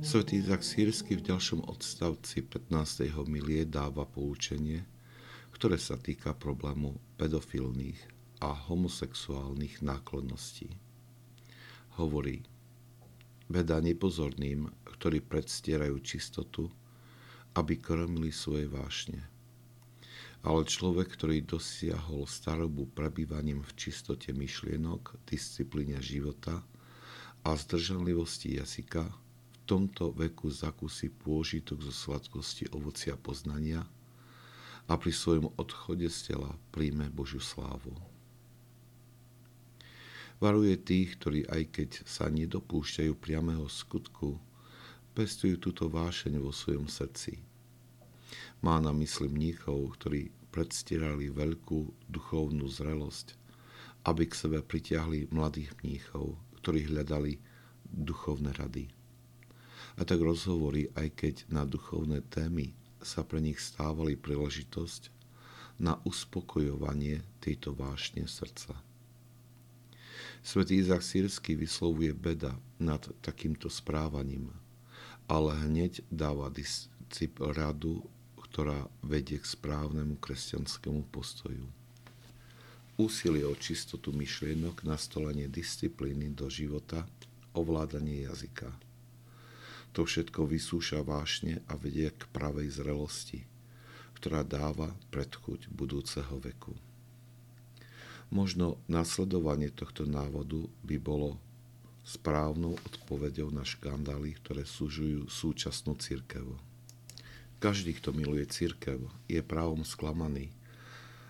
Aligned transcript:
Svetý 0.00 0.40
Izak 0.40 0.64
Sírsky 0.64 1.20
v 1.20 1.28
ďalšom 1.28 1.68
odstavci 1.68 2.40
15. 2.48 2.72
milie 3.28 3.68
dáva 3.68 4.08
poučenie, 4.08 4.80
ktoré 5.52 5.76
sa 5.76 6.00
týka 6.00 6.32
problému 6.32 6.96
pedofilných 7.20 8.00
a 8.40 8.48
homosexuálnych 8.48 9.84
náklonností. 9.84 10.72
Hovorí, 12.00 12.40
beda 13.52 13.84
nepozorným, 13.84 14.72
ktorí 14.88 15.20
predstierajú 15.20 16.00
čistotu, 16.00 16.72
aby 17.52 17.76
krmili 17.76 18.32
svoje 18.32 18.72
vášne. 18.72 19.20
Ale 20.40 20.64
človek, 20.64 21.12
ktorý 21.12 21.44
dosiahol 21.44 22.24
starobu 22.24 22.88
prebývaním 22.88 23.60
v 23.60 23.72
čistote 23.76 24.32
myšlienok, 24.32 25.20
disciplíne 25.28 26.00
života 26.00 26.64
a 27.44 27.52
zdržanlivosti 27.52 28.56
jazyka, 28.56 29.28
tomto 29.70 30.10
veku 30.18 30.50
zakusí 30.50 31.14
pôžitok 31.14 31.78
zo 31.78 31.94
sladkosti 31.94 32.66
ovocia 32.74 33.14
poznania 33.14 33.86
a 34.90 34.98
pri 34.98 35.14
svojom 35.14 35.54
odchode 35.54 36.10
z 36.10 36.34
tela 36.34 36.58
príjme 36.74 37.06
Božiu 37.06 37.38
slávu. 37.38 37.94
Varuje 40.42 40.74
tých, 40.74 41.14
ktorí 41.22 41.46
aj 41.46 41.62
keď 41.70 41.90
sa 42.02 42.26
nedopúšťajú 42.26 43.14
priamého 43.14 43.70
skutku, 43.70 44.42
pestujú 45.14 45.62
túto 45.62 45.86
vášeň 45.86 46.42
vo 46.42 46.50
svojom 46.50 46.90
srdci. 46.90 47.38
Má 48.66 48.82
na 48.82 48.90
mysli 48.90 49.30
mníchov, 49.30 49.94
ktorí 50.02 50.34
predstierali 50.50 51.30
veľkú 51.30 52.10
duchovnú 52.10 52.66
zrelosť, 52.66 53.38
aby 54.02 54.26
k 54.26 54.34
sebe 54.34 54.58
pritiahli 54.66 55.30
mladých 55.30 55.78
mníchov, 55.78 56.34
ktorí 56.58 56.90
hľadali 56.90 57.38
duchovné 57.86 58.50
rady. 58.58 58.99
A 60.00 60.08
tak 60.08 60.24
rozhovorí, 60.24 60.88
aj 60.96 61.12
keď 61.12 61.34
na 61.52 61.68
duchovné 61.68 62.24
témy 62.32 62.72
sa 63.04 63.20
pre 63.20 63.44
nich 63.44 63.60
stávali 63.60 64.16
príležitosť 64.16 65.12
na 65.76 66.00
uspokojovanie 66.08 67.20
tejto 67.44 67.76
vášne 67.76 68.24
srdca. 68.24 68.80
Svetý 70.40 70.80
Izak 70.80 71.04
Sírsky 71.04 71.52
vyslovuje 71.52 72.16
beda 72.16 72.56
nad 72.80 73.04
takýmto 73.20 73.68
správaním, 73.68 74.48
ale 75.28 75.52
hneď 75.68 76.00
dáva 76.08 76.48
discip 76.48 77.36
radu, 77.36 78.00
ktorá 78.40 78.88
vedie 79.04 79.36
k 79.36 79.44
správnemu 79.44 80.16
kresťanskému 80.16 81.12
postoju. 81.12 81.68
Úsilie 82.96 83.44
o 83.44 83.52
čistotu 83.52 84.16
myšlienok, 84.16 84.80
nastolenie 84.84 85.48
disciplíny 85.48 86.32
do 86.32 86.48
života, 86.48 87.04
ovládanie 87.52 88.24
jazyka. 88.24 88.89
To 89.94 90.06
všetko 90.06 90.46
vysúša 90.46 91.02
vášne 91.02 91.62
a 91.66 91.74
vedie 91.74 92.14
k 92.14 92.22
pravej 92.30 92.70
zrelosti, 92.70 93.42
ktorá 94.18 94.46
dáva 94.46 94.94
predchuť 95.10 95.66
budúceho 95.72 96.38
veku. 96.38 96.78
Možno 98.30 98.78
nasledovanie 98.86 99.74
tohto 99.74 100.06
návodu 100.06 100.70
by 100.86 100.96
bolo 101.02 101.34
správnou 102.06 102.78
odpovedou 102.86 103.50
na 103.50 103.66
škandály, 103.66 104.38
ktoré 104.38 104.62
súžujú 104.62 105.26
súčasnú 105.26 105.98
církev. 105.98 106.46
Každý, 107.58 107.98
kto 107.98 108.14
miluje 108.14 108.46
církev, 108.46 109.02
je 109.26 109.42
právom 109.42 109.82
sklamaný 109.82 110.54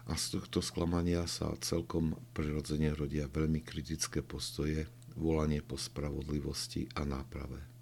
a 0.05 0.15
z 0.15 0.37
tohto 0.39 0.61
sklamania 0.61 1.25
sa 1.25 1.57
celkom 1.65 2.19
prirodzene 2.37 2.93
rodia 2.93 3.27
veľmi 3.27 3.65
kritické 3.65 4.21
postoje, 4.21 4.85
volanie 5.17 5.65
po 5.65 5.81
spravodlivosti 5.81 6.87
a 6.99 7.09
náprave. 7.09 7.80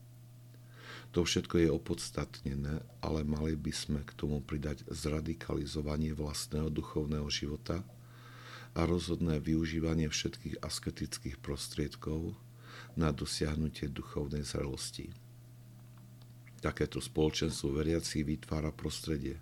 To 1.16 1.24
všetko 1.24 1.64
je 1.64 1.68
opodstatnené, 1.72 2.84
ale 3.00 3.20
mali 3.24 3.56
by 3.56 3.72
sme 3.72 4.00
k 4.04 4.12
tomu 4.12 4.44
pridať 4.44 4.84
zradikalizovanie 4.92 6.12
vlastného 6.12 6.68
duchovného 6.68 7.28
života– 7.32 7.80
a 8.78 8.86
rozhodné 8.86 9.42
využívanie 9.42 10.06
všetkých 10.06 10.62
asketických 10.62 11.36
prostriedkov 11.42 12.38
na 12.94 13.10
dosiahnutie 13.10 13.90
duchovnej 13.90 14.46
zrelosti. 14.46 15.10
Takéto 16.62 17.02
spoločenstvo 17.02 17.74
veriaci 17.74 18.22
vytvára 18.22 18.74
prostredie, 18.74 19.38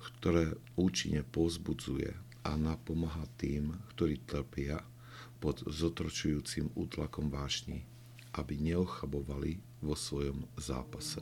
ktoré 0.00 0.52
účinne 0.76 1.24
pozbudzuje 1.24 2.12
a 2.44 2.52
napomáha 2.60 3.24
tým, 3.40 3.72
ktorí 3.96 4.20
trpia 4.28 4.84
pod 5.40 5.64
zotročujúcim 5.64 6.72
útlakom 6.76 7.32
vášni, 7.32 7.88
aby 8.32 8.54
neochabovali 8.58 9.60
vo 9.82 9.92
svojom 9.92 10.48
zápase. 10.56 11.20